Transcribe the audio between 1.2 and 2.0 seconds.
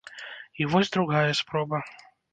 спроба.